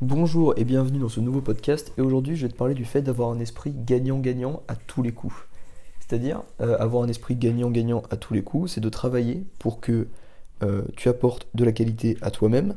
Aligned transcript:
Bonjour 0.00 0.54
et 0.56 0.62
bienvenue 0.62 1.00
dans 1.00 1.08
ce 1.08 1.18
nouveau 1.18 1.40
podcast 1.40 1.92
et 1.98 2.02
aujourd'hui 2.02 2.36
je 2.36 2.46
vais 2.46 2.52
te 2.52 2.56
parler 2.56 2.74
du 2.74 2.84
fait 2.84 3.02
d'avoir 3.02 3.30
un 3.30 3.40
esprit 3.40 3.72
gagnant-gagnant 3.72 4.62
à 4.68 4.76
tous 4.76 5.02
les 5.02 5.10
coups. 5.10 5.34
C'est-à-dire 5.98 6.44
euh, 6.60 6.78
avoir 6.78 7.02
un 7.02 7.08
esprit 7.08 7.34
gagnant-gagnant 7.34 8.04
à 8.08 8.16
tous 8.16 8.32
les 8.32 8.42
coups, 8.42 8.70
c'est 8.70 8.80
de 8.80 8.88
travailler 8.90 9.42
pour 9.58 9.80
que 9.80 10.06
euh, 10.62 10.82
tu 10.96 11.08
apportes 11.08 11.48
de 11.56 11.64
la 11.64 11.72
qualité 11.72 12.16
à 12.22 12.30
toi-même, 12.30 12.76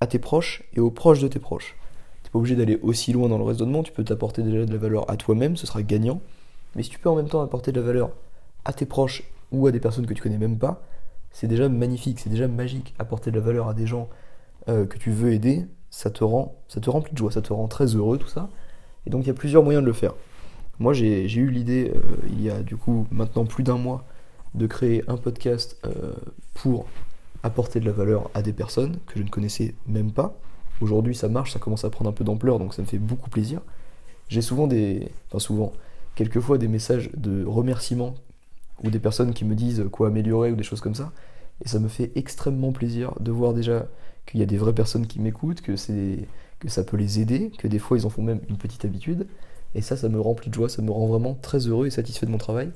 à 0.00 0.06
tes 0.06 0.18
proches 0.18 0.62
et 0.72 0.80
aux 0.80 0.90
proches 0.90 1.20
de 1.20 1.28
tes 1.28 1.38
proches. 1.38 1.76
Tu 2.22 2.28
n'es 2.28 2.30
pas 2.30 2.38
obligé 2.38 2.56
d'aller 2.56 2.78
aussi 2.80 3.12
loin 3.12 3.28
dans 3.28 3.36
le 3.36 3.44
raisonnement, 3.44 3.82
tu 3.82 3.92
peux 3.92 4.02
t'apporter 4.02 4.42
déjà 4.42 4.64
de 4.64 4.72
la 4.72 4.78
valeur 4.78 5.10
à 5.10 5.18
toi-même, 5.18 5.58
ce 5.58 5.66
sera 5.66 5.82
gagnant. 5.82 6.22
Mais 6.74 6.82
si 6.82 6.88
tu 6.88 6.98
peux 6.98 7.10
en 7.10 7.16
même 7.16 7.28
temps 7.28 7.42
apporter 7.42 7.72
de 7.72 7.80
la 7.80 7.86
valeur 7.86 8.12
à 8.64 8.72
tes 8.72 8.86
proches 8.86 9.24
ou 9.50 9.66
à 9.66 9.72
des 9.72 9.80
personnes 9.80 10.06
que 10.06 10.14
tu 10.14 10.22
connais 10.22 10.38
même 10.38 10.56
pas, 10.56 10.82
c'est 11.32 11.48
déjà 11.48 11.68
magnifique, 11.68 12.18
c'est 12.18 12.30
déjà 12.30 12.48
magique. 12.48 12.94
Apporter 12.98 13.30
de 13.30 13.36
la 13.36 13.44
valeur 13.44 13.68
à 13.68 13.74
des 13.74 13.86
gens 13.86 14.08
euh, 14.70 14.86
que 14.86 14.96
tu 14.96 15.10
veux 15.10 15.34
aider, 15.34 15.66
ça 15.92 16.10
te 16.10 16.24
rend, 16.24 16.56
ça 16.68 16.80
te 16.80 16.90
remplit 16.90 17.12
de 17.12 17.18
joie, 17.18 17.30
ça 17.30 17.42
te 17.42 17.52
rend 17.52 17.68
très 17.68 17.94
heureux 17.94 18.18
tout 18.18 18.26
ça. 18.26 18.48
Et 19.06 19.10
donc 19.10 19.24
il 19.24 19.26
y 19.28 19.30
a 19.30 19.34
plusieurs 19.34 19.62
moyens 19.62 19.82
de 19.82 19.86
le 19.86 19.92
faire. 19.92 20.14
Moi 20.80 20.94
j'ai 20.94 21.30
eu 21.32 21.50
l'idée 21.50 21.92
euh, 21.94 22.00
il 22.30 22.42
y 22.42 22.50
a 22.50 22.62
du 22.62 22.76
coup 22.76 23.06
maintenant 23.12 23.44
plus 23.44 23.62
d'un 23.62 23.76
mois 23.76 24.04
de 24.54 24.66
créer 24.66 25.04
un 25.06 25.16
podcast 25.16 25.76
euh, 25.86 26.12
pour 26.54 26.86
apporter 27.42 27.78
de 27.78 27.84
la 27.84 27.92
valeur 27.92 28.30
à 28.34 28.42
des 28.42 28.52
personnes 28.54 28.96
que 29.06 29.18
je 29.18 29.22
ne 29.22 29.28
connaissais 29.28 29.74
même 29.86 30.12
pas. 30.12 30.34
Aujourd'hui 30.80 31.14
ça 31.14 31.28
marche, 31.28 31.52
ça 31.52 31.58
commence 31.58 31.84
à 31.84 31.90
prendre 31.90 32.10
un 32.10 32.14
peu 32.14 32.24
d'ampleur 32.24 32.58
donc 32.58 32.72
ça 32.72 32.80
me 32.80 32.86
fait 32.86 32.98
beaucoup 32.98 33.28
plaisir. 33.28 33.60
J'ai 34.28 34.40
souvent 34.42 34.66
des, 34.66 35.10
enfin 35.28 35.40
souvent, 35.40 35.74
quelquefois 36.14 36.56
des 36.56 36.68
messages 36.68 37.10
de 37.14 37.44
remerciements 37.44 38.14
ou 38.82 38.90
des 38.90 38.98
personnes 38.98 39.34
qui 39.34 39.44
me 39.44 39.54
disent 39.54 39.84
quoi 39.92 40.08
améliorer 40.08 40.52
ou 40.52 40.56
des 40.56 40.62
choses 40.62 40.80
comme 40.80 40.94
ça. 40.94 41.12
Et 41.62 41.68
ça 41.68 41.78
me 41.78 41.88
fait 41.88 42.12
extrêmement 42.14 42.72
plaisir 42.72 43.12
de 43.20 43.30
voir 43.30 43.52
déjà 43.52 43.86
qu'il 44.26 44.40
y 44.40 44.42
a 44.42 44.46
des 44.46 44.56
vraies 44.56 44.74
personnes 44.74 45.06
qui 45.06 45.20
m'écoutent, 45.20 45.60
que, 45.60 45.76
ça 45.76 46.84
peut 46.84 46.96
les 46.96 47.20
aider, 47.20 47.50
que 47.58 47.68
des 47.68 47.78
fois 47.78 47.98
ils 47.98 48.06
en 48.06 48.10
font 48.10 48.22
même 48.22 48.40
une 48.48 48.56
petite 48.56 48.84
habitude. 48.84 49.26
Et 49.74 49.80
ça, 49.80 49.96
ça 49.96 50.08
me 50.08 50.20
remplit 50.20 50.50
de 50.50 50.54
joie, 50.54 50.68
ça 50.68 50.82
me 50.82 50.90
rend 50.90 51.06
vraiment 51.06 51.34
très 51.34 51.66
heureux 51.66 51.86
et 51.86 51.90
satisfait 51.90 52.26
de 52.26 52.30
mon 52.30 52.38
travail. 52.38 52.70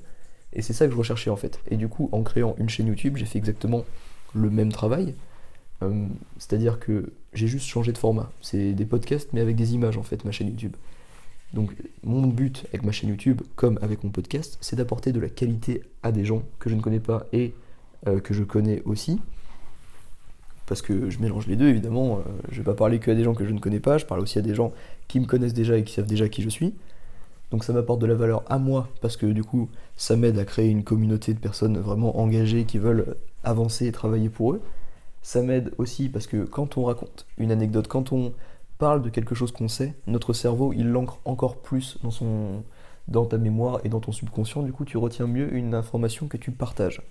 Et 0.52 0.62
c'est 0.62 0.72
ça 0.72 0.86
que 0.86 0.92
je 0.92 0.96
recherchais 0.96 1.30
en 1.30 1.36
fait. 1.36 1.60
Et 1.70 1.76
du 1.76 1.88
coup, 1.88 2.08
en 2.12 2.22
créant 2.22 2.54
une 2.58 2.68
chaîne 2.68 2.86
YouTube, 2.86 3.16
j'ai 3.16 3.26
fait 3.26 3.38
exactement 3.38 3.84
le 4.34 4.50
même 4.50 4.72
travail. 4.72 5.14
Euh, 5.82 6.06
c'est-à-dire 6.38 6.78
que 6.78 7.12
j'ai 7.34 7.46
juste 7.46 7.66
changé 7.66 7.92
de 7.92 7.98
format. 7.98 8.30
C'est 8.40 8.72
des 8.72 8.86
podcasts, 8.86 9.32
mais 9.32 9.40
avec 9.40 9.56
des 9.56 9.74
images 9.74 9.98
en 9.98 10.02
fait, 10.02 10.24
ma 10.24 10.32
chaîne 10.32 10.48
YouTube. 10.48 10.74
Donc 11.52 11.74
mon 12.02 12.26
but 12.26 12.64
avec 12.68 12.82
ma 12.82 12.92
chaîne 12.92 13.10
YouTube, 13.10 13.42
comme 13.54 13.78
avec 13.82 14.02
mon 14.04 14.10
podcast, 14.10 14.58
c'est 14.60 14.76
d'apporter 14.76 15.12
de 15.12 15.20
la 15.20 15.28
qualité 15.28 15.82
à 16.02 16.12
des 16.12 16.24
gens 16.24 16.42
que 16.58 16.70
je 16.70 16.74
ne 16.74 16.80
connais 16.80 17.00
pas 17.00 17.26
et 17.32 17.54
euh, 18.06 18.20
que 18.20 18.34
je 18.34 18.42
connais 18.42 18.82
aussi 18.84 19.20
parce 20.66 20.82
que 20.82 21.10
je 21.10 21.18
mélange 21.20 21.46
les 21.46 21.56
deux 21.56 21.68
évidemment. 21.68 22.18
Je 22.18 22.20
euh, 22.20 22.34
je 22.50 22.58
vais 22.58 22.64
pas 22.64 22.74
parler 22.74 22.98
que 22.98 23.10
à 23.10 23.14
des 23.14 23.24
gens 23.24 23.34
que 23.34 23.44
je 23.44 23.52
ne 23.52 23.58
connais 23.58 23.80
pas, 23.80 23.98
je 23.98 24.06
parle 24.06 24.20
aussi 24.20 24.38
à 24.38 24.42
des 24.42 24.54
gens 24.54 24.72
qui 25.08 25.20
me 25.20 25.26
connaissent 25.26 25.54
déjà 25.54 25.76
et 25.76 25.84
qui 25.84 25.94
savent 25.94 26.06
déjà 26.06 26.28
qui 26.28 26.42
je 26.42 26.48
suis. 26.48 26.74
Donc 27.50 27.62
ça 27.62 27.72
m'apporte 27.72 28.00
de 28.00 28.06
la 28.06 28.14
valeur 28.14 28.42
à 28.48 28.58
moi 28.58 28.88
parce 29.00 29.16
que 29.16 29.26
du 29.26 29.44
coup 29.44 29.68
ça 29.96 30.16
m'aide 30.16 30.38
à 30.38 30.44
créer 30.44 30.68
une 30.68 30.82
communauté 30.82 31.32
de 31.32 31.38
personnes 31.38 31.78
vraiment 31.78 32.18
engagées 32.18 32.64
qui 32.64 32.78
veulent 32.78 33.16
avancer 33.44 33.86
et 33.86 33.92
travailler 33.92 34.28
pour 34.28 34.52
eux. 34.52 34.60
Ça 35.22 35.42
m'aide 35.42 35.72
aussi 35.78 36.08
parce 36.08 36.26
que 36.26 36.44
quand 36.44 36.76
on 36.76 36.84
raconte 36.84 37.26
une 37.38 37.52
anecdote, 37.52 37.86
quand 37.88 38.12
on 38.12 38.32
parle 38.78 39.02
de 39.02 39.10
quelque 39.10 39.34
chose 39.34 39.52
qu'on 39.52 39.68
sait, 39.68 39.94
notre 40.06 40.32
cerveau 40.32 40.72
il 40.72 40.88
l'ancre 40.88 41.20
encore 41.24 41.56
plus 41.56 41.98
dans 42.02 42.10
son 42.10 42.62
dans 43.06 43.24
ta 43.24 43.38
mémoire 43.38 43.80
et 43.84 43.88
dans 43.88 44.00
ton 44.00 44.10
subconscient, 44.10 44.62
du 44.62 44.72
coup 44.72 44.84
tu 44.84 44.98
retiens 44.98 45.28
mieux 45.28 45.54
une 45.54 45.74
information 45.74 46.26
que 46.26 46.36
tu 46.36 46.50
partages. 46.50 47.02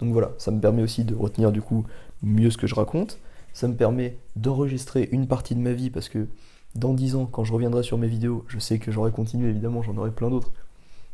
Donc 0.00 0.12
voilà, 0.12 0.30
ça 0.38 0.50
me 0.50 0.60
permet 0.60 0.82
aussi 0.82 1.04
de 1.04 1.14
retenir 1.14 1.52
du 1.52 1.62
coup 1.62 1.84
mieux 2.22 2.50
ce 2.50 2.56
que 2.56 2.66
je 2.66 2.74
raconte. 2.74 3.18
Ça 3.52 3.68
me 3.68 3.74
permet 3.74 4.18
d'enregistrer 4.36 5.08
une 5.10 5.26
partie 5.26 5.54
de 5.54 5.60
ma 5.60 5.72
vie 5.72 5.90
parce 5.90 6.08
que 6.08 6.28
dans 6.74 6.94
10 6.94 7.16
ans, 7.16 7.26
quand 7.26 7.44
je 7.44 7.52
reviendrai 7.52 7.82
sur 7.82 7.98
mes 7.98 8.06
vidéos, 8.06 8.44
je 8.48 8.58
sais 8.58 8.78
que 8.78 8.92
j'aurai 8.92 9.10
continué 9.10 9.48
évidemment, 9.48 9.82
j'en 9.82 9.96
aurai 9.96 10.10
plein 10.10 10.30
d'autres. 10.30 10.52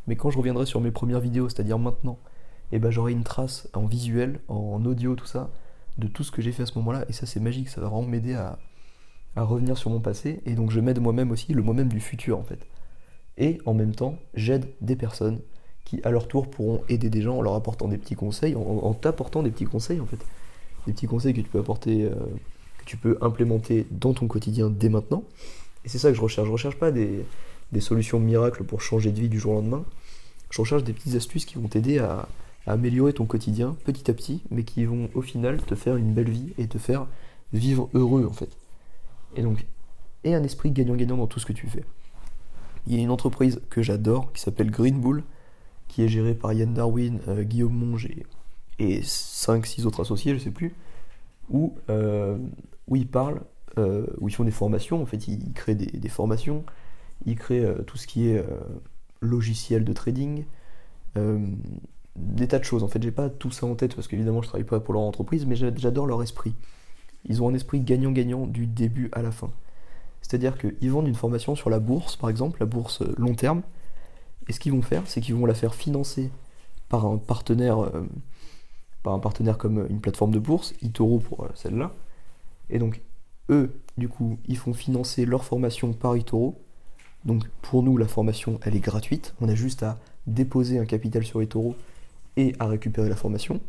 Mais 0.07 0.15
quand 0.15 0.29
je 0.29 0.37
reviendrai 0.37 0.65
sur 0.65 0.81
mes 0.81 0.91
premières 0.91 1.19
vidéos, 1.19 1.49
c'est-à-dire 1.49 1.79
maintenant, 1.79 2.19
eh 2.71 2.79
ben 2.79 2.91
j'aurai 2.91 3.11
une 3.11 3.23
trace 3.23 3.67
en 3.73 3.85
visuel, 3.85 4.39
en 4.47 4.83
audio, 4.85 5.15
tout 5.15 5.25
ça, 5.25 5.49
de 5.97 6.07
tout 6.07 6.23
ce 6.23 6.31
que 6.31 6.41
j'ai 6.41 6.51
fait 6.51 6.63
à 6.63 6.65
ce 6.65 6.77
moment-là. 6.77 7.05
Et 7.09 7.13
ça, 7.13 7.25
c'est 7.25 7.39
magique, 7.39 7.69
ça 7.69 7.81
va 7.81 7.87
vraiment 7.87 8.07
m'aider 8.07 8.33
à, 8.33 8.59
à 9.35 9.43
revenir 9.43 9.77
sur 9.77 9.89
mon 9.89 9.99
passé. 9.99 10.41
Et 10.45 10.53
donc, 10.53 10.71
je 10.71 10.79
m'aide 10.79 10.99
moi-même 10.99 11.31
aussi, 11.31 11.53
le 11.53 11.63
moi-même 11.63 11.89
du 11.89 11.99
futur 11.99 12.37
en 12.37 12.43
fait. 12.43 12.59
Et 13.37 13.59
en 13.65 13.73
même 13.73 13.95
temps, 13.95 14.17
j'aide 14.33 14.67
des 14.81 14.95
personnes 14.95 15.39
qui 15.85 16.01
à 16.03 16.11
leur 16.11 16.27
tour 16.27 16.49
pourront 16.49 16.83
aider 16.89 17.09
des 17.09 17.21
gens 17.21 17.37
en 17.37 17.41
leur 17.41 17.53
apportant 17.53 17.87
des 17.87 17.97
petits 17.97 18.15
conseils, 18.15 18.55
en, 18.55 18.93
t'apportant 18.93 19.43
des 19.43 19.51
petits 19.51 19.65
conseils 19.65 20.01
en 20.01 20.05
fait. 20.05 20.19
Des 20.87 20.93
petits 20.93 21.07
conseils 21.07 21.33
que 21.33 21.41
tu 21.41 21.49
peux 21.49 21.59
apporter, 21.59 22.03
euh, 22.03 22.15
que 22.79 22.85
tu 22.85 22.97
peux 22.97 23.17
implémenter 23.21 23.85
dans 23.91 24.13
ton 24.13 24.27
quotidien 24.27 24.69
dès 24.69 24.89
maintenant. 24.89 25.23
Et 25.85 25.89
c'est 25.89 25.99
ça 25.99 26.09
que 26.09 26.15
je 26.15 26.21
recherche. 26.21 26.47
Je 26.47 26.51
recherche 26.51 26.77
pas 26.77 26.91
des, 26.91 27.25
solutions 27.79 28.19
miracles 28.19 28.63
pour 28.63 28.81
changer 28.81 29.11
de 29.11 29.19
vie 29.19 29.29
du 29.29 29.39
jour 29.39 29.53
au 29.53 29.55
lendemain. 29.55 29.83
Je 30.49 30.61
recherche 30.61 30.83
des 30.83 30.93
petites 30.93 31.15
astuces 31.15 31.45
qui 31.45 31.55
vont 31.55 31.67
t'aider 31.67 31.99
à, 31.99 32.27
à, 32.65 32.73
améliorer 32.73 33.13
ton 33.13 33.25
quotidien 33.25 33.75
petit 33.85 34.09
à 34.09 34.13
petit, 34.13 34.41
mais 34.49 34.63
qui 34.63 34.85
vont 34.85 35.09
au 35.13 35.21
final 35.21 35.61
te 35.61 35.75
faire 35.75 35.97
une 35.97 36.13
belle 36.13 36.29
vie 36.29 36.53
et 36.57 36.67
te 36.67 36.77
faire 36.77 37.05
vivre 37.53 37.89
heureux 37.93 38.25
en 38.29 38.33
fait. 38.33 38.49
Et 39.35 39.41
donc, 39.41 39.65
et 40.23 40.33
un 40.33 40.43
esprit 40.43 40.71
gagnant-gagnant 40.71 41.17
dans 41.17 41.27
tout 41.27 41.39
ce 41.39 41.45
que 41.45 41.53
tu 41.53 41.67
fais. 41.67 41.83
Il 42.87 42.95
y 42.95 42.99
a 42.99 43.01
une 43.01 43.11
entreprise 43.11 43.61
que 43.69 43.81
j'adore 43.81 44.31
qui 44.33 44.41
s'appelle 44.41 44.71
Green 44.71 44.99
Bull 44.99 45.23
qui 45.95 46.03
est 46.03 46.09
géré 46.09 46.33
par 46.33 46.51
Yann 46.51 46.73
Darwin, 46.73 47.21
euh, 47.29 47.43
Guillaume 47.43 47.73
Monge 47.73 48.09
et, 48.79 48.99
5-6 49.01 49.85
autres 49.85 50.01
associés, 50.01 50.33
je 50.33 50.43
sais 50.43 50.51
plus, 50.51 50.75
où, 51.49 51.73
euh, 51.89 52.37
où 52.89 52.97
ils 52.97 53.07
parlent, 53.07 53.39
euh, 53.77 54.05
où 54.19 54.27
ils 54.27 54.35
font 54.35 54.43
des 54.43 54.51
formations, 54.51 55.01
en 55.01 55.05
fait 55.05 55.29
ils, 55.29 55.53
créent 55.53 55.73
des, 55.73 56.09
formations, 56.09 56.65
ils 57.25 57.37
créent 57.37 57.65
tout 57.87 57.95
ce 57.95 58.07
qui 58.07 58.27
est 58.27 58.43
logiciel 59.21 59.85
de 59.85 59.93
trading, 59.93 60.43
des 61.15 62.47
tas 62.49 62.59
de 62.59 62.65
choses. 62.65 62.83
En 62.83 62.89
fait, 62.89 63.01
j'ai 63.01 63.11
pas 63.11 63.29
tout 63.29 63.51
ça 63.51 63.65
en 63.65 63.75
tête 63.75 63.95
parce 63.95 64.09
qu'évidemment 64.09 64.41
je 64.41 64.49
travaille 64.49 64.65
pas 64.65 64.81
pour 64.81 64.93
leur 64.93 65.03
entreprise, 65.03 65.45
mais 65.45 65.55
j'adore 65.55 66.07
leur 66.07 66.21
esprit. 66.21 66.55
Ils 67.23 67.41
ont 67.41 67.47
un 67.47 67.53
esprit 67.53 67.79
gagnant-gagnant 67.79 68.47
du 68.47 68.67
début 68.67 69.09
à 69.13 69.21
la 69.21 69.31
fin. 69.31 69.49
C'est-à-dire 70.21 70.57
qu'ils 70.57 70.91
vendent 70.91 71.07
une 71.07 71.15
formation 71.15 71.55
sur 71.55 71.69
la 71.69 71.79
bourse, 71.79 72.17
par 72.17 72.29
exemple, 72.29 72.59
la 72.59 72.65
bourse 72.65 73.01
long 73.17 73.33
terme, 73.33 73.61
et 74.47 74.53
ce 74.53 74.59
qu'ils 74.59 74.71
vont 74.71 74.81
faire, 74.81 75.03
c'est 75.05 75.21
qu'ils 75.21 75.35
vont 75.35 75.45
la 75.45 75.53
faire 75.53 75.75
financer 75.75 76.29
par 76.89 77.05
un 77.05 77.17
partenaire, 77.17 77.79
euh, 77.79 78.07
par 79.03 79.13
un 79.13 79.19
partenaire 79.19 79.57
comme 79.57 79.85
une 79.89 79.99
plateforme 79.99 80.31
de 80.31 80.39
bourse, 80.39 80.73
eToro 80.83 81.19
pour 81.19 81.43
euh, 81.43 81.49
celle-là. 81.55 81.93
Et 82.69 82.79
donc, 82.79 83.01
eux, 83.49 83.79
du 83.97 84.07
coup, 84.07 84.37
ils 84.47 84.57
font 84.57 84.73
financer 84.73 85.25
leur 85.25 85.43
formation 85.43 85.93
par 85.93 86.15
eToro. 86.15 86.59
Donc, 87.25 87.43
pour 87.61 87.81
nous, 87.81 87.97
la 87.97 88.07
formation, 88.07 88.59
elle 88.63 88.75
est 88.75 88.79
gratuite. 88.79 89.33
On 89.41 89.49
a 89.49 89.55
juste 89.55 89.83
à 89.83 89.97
déposer 90.27 90.77
un 90.77 90.85
capital 90.85 91.23
sur 91.23 91.41
eToro 91.41 91.75
et 92.37 92.53
à 92.59 92.67
récupérer 92.67 93.09
la 93.09 93.15
formation. 93.15 93.61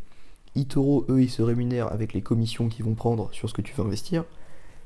eToro, 0.57 1.07
eux, 1.09 1.23
ils 1.23 1.31
se 1.31 1.43
rémunèrent 1.43 1.91
avec 1.93 2.13
les 2.13 2.21
commissions 2.21 2.69
qu'ils 2.69 2.85
vont 2.85 2.95
prendre 2.95 3.33
sur 3.33 3.49
ce 3.49 3.55
que 3.55 3.63
tu 3.63 3.75
veux 3.75 3.85
investir. 3.85 4.25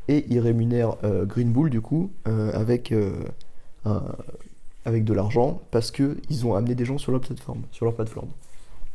Et 0.07 0.25
ils 0.29 0.41
rémunèrent 0.41 0.97
euh, 1.05 1.25
Green 1.25 1.53
Bull, 1.53 1.71
du 1.71 1.81
coup, 1.81 2.11
avec 2.25 2.93
un, 3.85 4.03
avec 4.85 5.05
de 5.05 5.13
l'argent 5.13 5.61
parce 5.71 5.91
qu'ils 5.91 6.47
ont 6.47 6.55
amené 6.55 6.75
des 6.75 6.85
gens 6.85 6.99
sur 6.99 7.13
leur 7.13 7.21
plateforme. 7.21 7.63
Sur 7.71 7.85
leur 7.85 7.95
plateforme. 7.95 8.31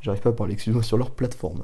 J'arrive 0.01 0.21
pas 0.21 0.29
à 0.29 0.33
parler, 0.33 0.53
excuse-moi, 0.53 0.83
sur 0.83 0.97
leur 0.97 1.11
plateforme. 1.11 1.63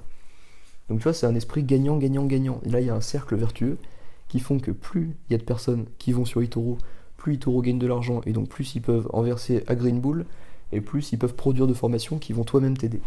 Donc 0.89 0.99
tu 0.99 1.03
vois, 1.03 1.13
c'est 1.13 1.25
un 1.25 1.35
esprit 1.35 1.63
gagnant, 1.63 1.97
gagnant, 1.97 2.25
gagnant. 2.25 2.59
Et 2.65 2.69
là, 2.69 2.81
il 2.81 2.87
y 2.87 2.89
a 2.89 2.95
un 2.95 3.01
cercle 3.01 3.35
vertueux 3.35 3.77
qui 4.27 4.39
font 4.39 4.59
que 4.59 4.71
plus 4.71 5.15
il 5.29 5.33
y 5.33 5.35
a 5.35 5.37
de 5.37 5.43
personnes 5.43 5.85
qui 5.97 6.11
vont 6.11 6.25
sur 6.25 6.41
eToro, 6.41 6.77
plus 7.17 7.35
eToro 7.35 7.61
gagne 7.61 7.79
de 7.79 7.87
l'argent 7.87 8.21
et 8.25 8.33
donc 8.33 8.49
plus 8.49 8.75
ils 8.75 8.81
peuvent 8.81 9.07
en 9.13 9.21
verser 9.21 9.63
à 9.67 9.75
Green 9.75 9.99
Bull 9.99 10.25
et 10.71 10.81
plus 10.81 11.11
ils 11.11 11.19
peuvent 11.19 11.35
produire 11.35 11.67
de 11.67 11.73
formations 11.73 12.17
qui 12.17 12.33
vont 12.33 12.43
toi-même 12.43 12.77
t'aider. 12.77 13.01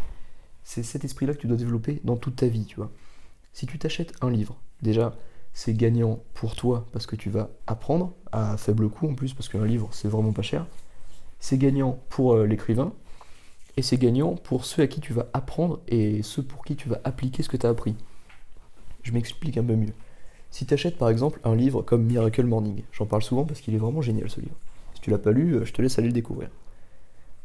C'est 0.63 0.83
cet 0.83 1.05
esprit-là 1.05 1.35
que 1.35 1.41
tu 1.41 1.47
dois 1.47 1.57
développer 1.57 2.01
dans 2.05 2.17
toute 2.17 2.37
ta 2.37 2.47
vie, 2.47 2.65
tu 2.65 2.77
vois. 2.77 2.91
Si 3.53 3.67
tu 3.67 3.79
t'achètes 3.79 4.13
un 4.21 4.31
livre, 4.31 4.57
déjà, 4.83 5.17
c'est 5.53 5.75
gagnant 5.75 6.21
pour 6.35 6.57
toi 6.57 6.87
parce 6.93 7.07
que 7.07 7.17
tu 7.17 7.31
vas 7.31 7.51
apprendre 7.67 8.13
à 8.33 8.57
faible 8.57 8.89
coût 8.89 9.09
en 9.09 9.15
plus 9.15 9.35
parce 9.35 9.49
qu'un 9.49 9.65
livre, 9.65 9.89
c'est 9.93 10.09
vraiment 10.09 10.33
pas 10.33 10.43
cher 10.43 10.67
c'est 11.45 11.59
gagnant 11.59 11.99
pour 12.09 12.33
euh, 12.33 12.47
l'écrivain, 12.47 12.95
et 13.77 13.83
c'est 13.83 13.99
gagnant 13.99 14.35
pour 14.35 14.65
ceux 14.65 14.81
à 14.81 14.87
qui 14.87 15.01
tu 15.01 15.13
vas 15.13 15.27
apprendre 15.35 15.79
et 15.89 16.23
ceux 16.23 16.43
pour 16.43 16.65
qui 16.65 16.75
tu 16.75 16.89
vas 16.89 17.03
appliquer 17.05 17.43
ce 17.43 17.51
que 17.51 17.59
tu 17.59 17.67
as 17.67 17.69
appris. 17.69 17.95
Je 19.03 19.13
m'explique 19.13 19.59
un 19.59 19.63
peu 19.63 19.77
mieux. 19.77 19.93
Si 20.51 20.65
tu 20.65 20.73
achètes 20.73 20.97
par 20.97 21.11
exemple 21.11 21.41
un 21.45 21.55
livre 21.55 21.83
comme 21.83 22.03
Miracle 22.03 22.45
Morning, 22.45 22.83
j'en 22.93 23.05
parle 23.05 23.23
souvent 23.23 23.45
parce 23.45 23.61
qu'il 23.61 23.75
est 23.75 23.79
vraiment 23.79 24.01
génial 24.01 24.31
ce 24.31 24.41
livre. 24.41 24.57
Si 24.95 25.03
tu 25.03 25.11
l'as 25.11 25.19
pas 25.19 25.33
lu, 25.33 25.57
euh, 25.57 25.67
je 25.67 25.75
te 25.75 25.83
laisse 25.83 25.99
aller 25.99 26.09
le 26.09 26.15
découvrir. 26.15 26.49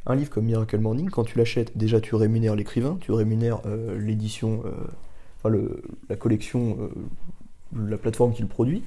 Un 0.05 0.15
livre 0.15 0.29
comme 0.29 0.45
Miracle 0.45 0.79
Morning, 0.79 1.09
quand 1.09 1.25
tu 1.25 1.37
l'achètes, 1.37 1.77
déjà 1.77 1.99
tu 1.99 2.15
rémunères 2.15 2.55
l'écrivain, 2.55 2.97
tu 3.01 3.11
rémunères 3.11 3.59
euh, 3.65 3.99
l'édition, 3.99 4.63
enfin 5.43 5.53
la 6.07 6.15
collection, 6.15 6.89
la 7.75 7.97
plateforme 7.97 8.31
qui 8.31 8.43
le 8.43 8.47
produit, 8.47 8.81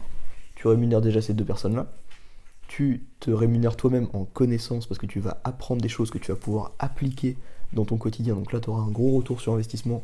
tu 0.54 0.68
rémunères 0.68 1.02
déjà 1.02 1.20
ces 1.20 1.34
deux 1.34 1.44
personnes-là 1.44 1.92
tu 2.72 3.04
te 3.20 3.30
rémunères 3.30 3.76
toi-même 3.76 4.08
en 4.14 4.24
connaissance 4.24 4.86
parce 4.86 4.98
que 4.98 5.04
tu 5.04 5.20
vas 5.20 5.42
apprendre 5.44 5.82
des 5.82 5.90
choses 5.90 6.10
que 6.10 6.16
tu 6.16 6.32
vas 6.32 6.38
pouvoir 6.38 6.72
appliquer 6.78 7.36
dans 7.74 7.84
ton 7.84 7.98
quotidien. 7.98 8.34
Donc 8.34 8.50
là, 8.50 8.60
tu 8.60 8.70
auras 8.70 8.80
un 8.80 8.90
gros 8.90 9.14
retour 9.18 9.42
sur 9.42 9.52
investissement 9.52 10.02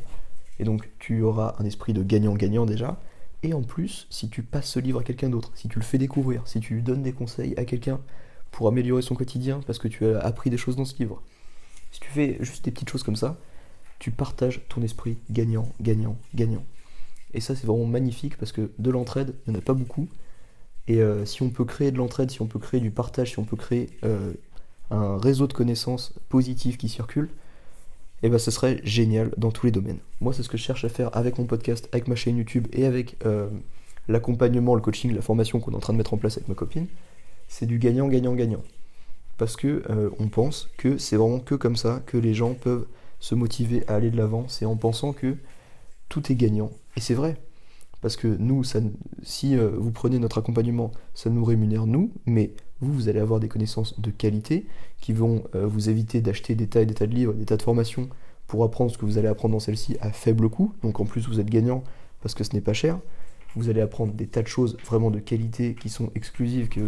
et 0.59 0.65
donc 0.65 0.87
tu 0.99 1.23
auras 1.23 1.55
un 1.57 1.65
esprit 1.65 1.93
de 1.93 2.03
gagnant-gagnant 2.03 2.67
déjà. 2.67 3.01
Et 3.41 3.55
en 3.55 3.63
plus, 3.63 4.05
si 4.11 4.29
tu 4.29 4.43
passes 4.43 4.69
ce 4.69 4.79
livre 4.79 4.99
à 4.99 5.03
quelqu'un 5.03 5.29
d'autre, 5.29 5.51
si 5.55 5.67
tu 5.67 5.79
le 5.79 5.83
fais 5.83 5.97
découvrir, 5.97 6.47
si 6.47 6.59
tu 6.59 6.75
lui 6.75 6.83
donnes 6.83 7.01
des 7.01 7.11
conseils 7.11 7.55
à 7.57 7.65
quelqu'un 7.65 7.99
pour 8.51 8.67
améliorer 8.67 9.01
son 9.01 9.15
quotidien 9.15 9.61
parce 9.65 9.79
que 9.79 9.87
tu 9.87 10.05
as 10.05 10.19
appris 10.19 10.51
des 10.51 10.57
choses 10.57 10.75
dans 10.75 10.85
ce 10.85 10.95
livre, 10.99 11.23
si 11.89 11.99
tu 11.99 12.11
fais 12.11 12.37
juste 12.41 12.65
des 12.65 12.69
petites 12.69 12.91
choses 12.91 13.01
comme 13.01 13.15
ça, 13.15 13.39
tu 13.97 14.11
partages 14.11 14.61
ton 14.69 14.83
esprit 14.83 15.17
gagnant, 15.31 15.73
gagnant, 15.81 16.17
gagnant. 16.35 16.63
Et 17.33 17.41
ça, 17.41 17.55
c'est 17.55 17.65
vraiment 17.65 17.87
magnifique 17.87 18.37
parce 18.37 18.51
que 18.51 18.69
de 18.77 18.91
l'entraide, 18.91 19.33
il 19.47 19.53
n'y 19.53 19.57
en 19.57 19.59
a 19.59 19.63
pas 19.63 19.73
beaucoup. 19.73 20.07
Et 20.87 21.01
euh, 21.01 21.25
si 21.25 21.41
on 21.43 21.49
peut 21.49 21.65
créer 21.65 21.91
de 21.91 21.97
l'entraide, 21.97 22.31
si 22.31 22.41
on 22.41 22.47
peut 22.47 22.59
créer 22.59 22.79
du 22.79 22.91
partage, 22.91 23.31
si 23.31 23.39
on 23.39 23.43
peut 23.43 23.57
créer 23.57 23.89
euh, 24.03 24.33
un 24.89 25.17
réseau 25.17 25.47
de 25.47 25.53
connaissances 25.53 26.13
positives 26.29 26.77
qui 26.77 26.89
circulent, 26.89 27.29
eh 28.23 28.29
ben 28.29 28.39
ce 28.39 28.51
serait 28.51 28.81
génial 28.83 29.31
dans 29.37 29.51
tous 29.51 29.65
les 29.65 29.71
domaines. 29.71 29.99
Moi, 30.19 30.33
c'est 30.33 30.43
ce 30.43 30.49
que 30.49 30.57
je 30.57 30.63
cherche 30.63 30.83
à 30.83 30.89
faire 30.89 31.15
avec 31.15 31.37
mon 31.37 31.45
podcast, 31.45 31.87
avec 31.91 32.07
ma 32.07 32.15
chaîne 32.15 32.37
YouTube 32.37 32.67
et 32.73 32.85
avec 32.85 33.15
euh, 33.25 33.49
l'accompagnement, 34.07 34.75
le 34.75 34.81
coaching, 34.81 35.13
la 35.13 35.21
formation 35.21 35.59
qu'on 35.59 35.71
est 35.71 35.75
en 35.75 35.79
train 35.79 35.93
de 35.93 35.97
mettre 35.97 36.13
en 36.13 36.17
place 36.17 36.37
avec 36.37 36.47
ma 36.47 36.55
copine. 36.55 36.87
C'est 37.47 37.65
du 37.65 37.77
gagnant, 37.79 38.07
gagnant, 38.07 38.33
gagnant. 38.33 38.63
Parce 39.37 39.55
que 39.55 39.83
on 40.19 40.27
pense 40.27 40.69
que 40.77 40.97
c'est 40.97 41.15
vraiment 41.15 41.39
que 41.39 41.55
comme 41.55 41.77
ça 41.77 42.03
que 42.05 42.17
les 42.17 42.33
gens 42.33 42.55
peuvent 42.55 42.85
se 43.21 43.35
motiver 43.35 43.83
à 43.87 43.95
aller 43.95 44.11
de 44.11 44.17
l'avant. 44.17 44.45
C'est 44.49 44.65
en 44.65 44.75
pensant 44.75 45.13
que 45.13 45.37
tout 46.09 46.29
est 46.31 46.35
gagnant. 46.35 46.71
Et 46.97 46.99
c'est 46.99 47.13
vrai. 47.13 47.37
Parce 48.01 48.15
que 48.15 48.27
nous, 48.27 48.63
si 49.23 49.57
euh, 49.57 49.71
vous 49.77 49.91
prenez 49.91 50.19
notre 50.19 50.37
accompagnement, 50.37 50.91
ça 51.13 51.29
nous 51.29 51.43
rémunère 51.43 51.85
nous, 51.85 52.11
mais 52.25 52.53
vous, 52.79 52.93
vous 52.93 53.09
allez 53.09 53.19
avoir 53.19 53.39
des 53.39 53.49
connaissances 53.49 53.99
de 53.99 54.09
qualité 54.09 54.65
qui 55.01 55.11
vont 55.11 55.43
euh, 55.55 55.67
vous 55.67 55.89
éviter 55.89 56.21
d'acheter 56.21 56.55
des 56.55 56.67
tas 56.67 56.81
et 56.81 56.85
des 56.85 56.93
tas 56.93 57.07
de 57.07 57.13
livres, 57.13 57.33
des 57.33 57.45
tas 57.45 57.57
de 57.57 57.61
formations 57.61 58.09
pour 58.47 58.63
apprendre 58.63 58.89
ce 58.91 58.97
que 58.97 59.05
vous 59.05 59.17
allez 59.17 59.27
apprendre 59.27 59.53
dans 59.53 59.59
celle-ci 59.59 59.97
à 59.99 60.11
faible 60.11 60.49
coût. 60.49 60.73
Donc 60.81 60.99
en 60.99 61.05
plus, 61.05 61.27
vous 61.27 61.39
êtes 61.39 61.49
gagnant 61.49 61.83
parce 62.21 62.35
que 62.35 62.43
ce 62.43 62.53
n'est 62.53 62.61
pas 62.61 62.73
cher. 62.73 62.99
Vous 63.55 63.69
allez 63.69 63.81
apprendre 63.81 64.13
des 64.13 64.27
tas 64.27 64.43
de 64.43 64.47
choses 64.47 64.77
vraiment 64.85 65.11
de 65.11 65.19
qualité 65.19 65.75
qui 65.75 65.89
sont 65.89 66.09
exclusives, 66.15 66.69
que 66.69 66.81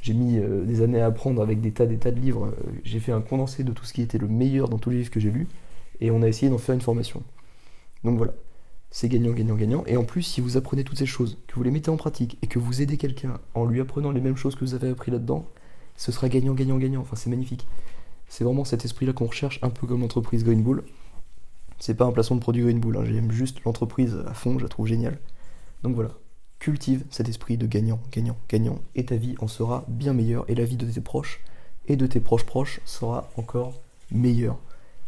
j'ai 0.00 0.14
mis 0.14 0.38
euh, 0.38 0.64
des 0.64 0.82
années 0.82 1.00
à 1.00 1.06
apprendre 1.06 1.42
avec 1.42 1.60
des 1.60 1.70
tas 1.70 1.86
des 1.86 1.98
tas 1.98 2.10
de 2.10 2.18
livres. 2.18 2.52
J'ai 2.82 2.98
fait 2.98 3.12
un 3.12 3.20
condensé 3.20 3.62
de 3.62 3.72
tout 3.72 3.84
ce 3.84 3.92
qui 3.92 4.02
était 4.02 4.18
le 4.18 4.26
meilleur 4.26 4.68
dans 4.68 4.78
tous 4.78 4.90
les 4.90 4.98
livres 4.98 5.10
que 5.10 5.20
j'ai 5.20 5.30
lus, 5.30 5.46
et 6.00 6.10
on 6.10 6.22
a 6.22 6.28
essayé 6.28 6.50
d'en 6.50 6.58
faire 6.58 6.74
une 6.74 6.80
formation. 6.80 7.22
Donc 8.02 8.18
voilà 8.18 8.32
c'est 8.92 9.08
gagnant, 9.08 9.32
gagnant, 9.32 9.56
gagnant. 9.56 9.84
Et 9.86 9.96
en 9.96 10.04
plus, 10.04 10.22
si 10.22 10.42
vous 10.42 10.58
apprenez 10.58 10.84
toutes 10.84 10.98
ces 10.98 11.06
choses, 11.06 11.38
que 11.48 11.54
vous 11.54 11.62
les 11.62 11.70
mettez 11.70 11.90
en 11.90 11.96
pratique 11.96 12.38
et 12.42 12.46
que 12.46 12.58
vous 12.58 12.82
aidez 12.82 12.98
quelqu'un 12.98 13.40
en 13.54 13.64
lui 13.64 13.80
apprenant 13.80 14.10
les 14.12 14.20
mêmes 14.20 14.36
choses 14.36 14.54
que 14.54 14.64
vous 14.64 14.74
avez 14.74 14.90
appris 14.90 15.10
là-dedans, 15.10 15.48
ce 15.96 16.12
sera 16.12 16.28
gagnant, 16.28 16.52
gagnant, 16.52 16.76
gagnant. 16.76 17.00
Enfin, 17.00 17.16
c'est 17.16 17.30
magnifique. 17.30 17.66
C'est 18.28 18.44
vraiment 18.44 18.64
cet 18.64 18.84
esprit-là 18.84 19.14
qu'on 19.14 19.26
recherche, 19.26 19.58
un 19.62 19.70
peu 19.70 19.86
comme 19.86 20.02
l'entreprise 20.02 20.44
Green 20.44 20.62
Bull. 20.62 20.84
C'est 21.78 21.94
pas 21.94 22.04
un 22.04 22.12
placement 22.12 22.36
de 22.36 22.42
produit 22.42 22.62
Green 22.62 22.80
Bull, 22.80 22.98
hein. 22.98 23.04
j'aime 23.06 23.32
juste 23.32 23.64
l'entreprise 23.64 24.16
à 24.26 24.34
fond, 24.34 24.58
je 24.58 24.62
la 24.62 24.68
trouve 24.68 24.86
géniale. 24.86 25.18
Donc 25.82 25.94
voilà, 25.94 26.10
cultive 26.58 27.04
cet 27.10 27.28
esprit 27.28 27.56
de 27.56 27.66
gagnant, 27.66 27.98
gagnant, 28.12 28.36
gagnant, 28.48 28.78
et 28.94 29.04
ta 29.04 29.16
vie 29.16 29.34
en 29.40 29.48
sera 29.48 29.84
bien 29.88 30.12
meilleure, 30.12 30.44
et 30.48 30.54
la 30.54 30.64
vie 30.64 30.76
de 30.76 30.86
tes 30.86 31.00
proches 31.00 31.40
et 31.88 31.96
de 31.96 32.06
tes 32.06 32.20
proches 32.20 32.44
proches 32.44 32.80
sera 32.84 33.30
encore 33.36 33.74
meilleure. 34.10 34.58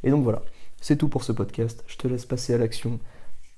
Et 0.02 0.10
donc 0.10 0.24
voilà, 0.24 0.42
c'est 0.80 0.96
tout 0.96 1.08
pour 1.08 1.22
ce 1.22 1.32
podcast. 1.32 1.84
Je 1.86 1.96
te 1.96 2.08
laisse 2.08 2.26
passer 2.26 2.54
à 2.54 2.58
l'action 2.58 2.98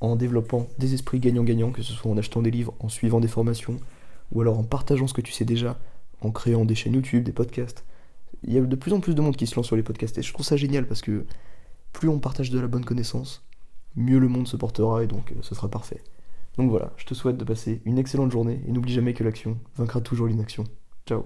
en 0.00 0.16
développant 0.16 0.68
des 0.78 0.94
esprits 0.94 1.20
gagnants-gagnants, 1.20 1.72
que 1.72 1.82
ce 1.82 1.92
soit 1.92 2.10
en 2.10 2.18
achetant 2.18 2.42
des 2.42 2.50
livres, 2.50 2.74
en 2.80 2.88
suivant 2.88 3.20
des 3.20 3.28
formations, 3.28 3.78
ou 4.32 4.40
alors 4.40 4.58
en 4.58 4.64
partageant 4.64 5.06
ce 5.06 5.14
que 5.14 5.20
tu 5.20 5.32
sais 5.32 5.44
déjà, 5.44 5.78
en 6.20 6.30
créant 6.30 6.64
des 6.64 6.74
chaînes 6.74 6.94
YouTube, 6.94 7.24
des 7.24 7.32
podcasts. 7.32 7.84
Il 8.42 8.52
y 8.52 8.58
a 8.58 8.60
de 8.60 8.76
plus 8.76 8.92
en 8.92 9.00
plus 9.00 9.14
de 9.14 9.20
monde 9.20 9.36
qui 9.36 9.46
se 9.46 9.56
lance 9.56 9.66
sur 9.66 9.76
les 9.76 9.82
podcasts, 9.82 10.18
et 10.18 10.22
je 10.22 10.32
trouve 10.32 10.44
ça 10.44 10.56
génial 10.56 10.86
parce 10.86 11.02
que 11.02 11.24
plus 11.92 12.08
on 12.08 12.18
partage 12.18 12.50
de 12.50 12.60
la 12.60 12.66
bonne 12.66 12.84
connaissance, 12.84 13.42
mieux 13.94 14.18
le 14.18 14.28
monde 14.28 14.48
se 14.48 14.56
portera, 14.56 15.02
et 15.02 15.06
donc 15.06 15.32
euh, 15.32 15.36
ce 15.42 15.54
sera 15.54 15.68
parfait. 15.68 16.02
Donc 16.58 16.70
voilà, 16.70 16.92
je 16.96 17.04
te 17.04 17.14
souhaite 17.14 17.36
de 17.36 17.44
passer 17.44 17.80
une 17.84 17.98
excellente 17.98 18.32
journée, 18.32 18.60
et 18.66 18.72
n'oublie 18.72 18.92
jamais 18.92 19.14
que 19.14 19.24
l'action 19.24 19.58
vaincra 19.76 20.00
toujours 20.00 20.26
l'inaction. 20.26 20.64
Ciao 21.06 21.24